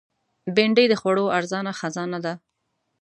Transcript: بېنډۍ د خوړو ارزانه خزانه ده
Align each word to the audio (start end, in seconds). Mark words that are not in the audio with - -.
بېنډۍ 0.55 0.85
د 0.89 0.93
خوړو 1.01 1.25
ارزانه 1.37 1.71
خزانه 1.79 2.19
ده 2.25 2.33